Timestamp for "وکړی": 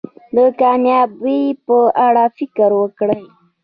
2.81-3.23